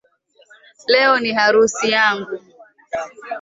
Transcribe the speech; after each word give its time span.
Leo 0.87 1.19
ni 1.19 1.31
harusi 1.31 1.91
yangu 1.91 2.39